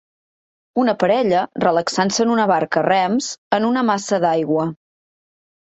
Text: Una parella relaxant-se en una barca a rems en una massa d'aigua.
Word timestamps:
Una 0.83 0.95
parella 1.03 1.43
relaxant-se 1.65 2.25
en 2.25 2.33
una 2.37 2.47
barca 2.53 2.83
a 2.83 2.85
rems 2.89 3.29
en 3.61 3.71
una 3.71 3.87
massa 3.93 4.23
d'aigua. 4.27 4.69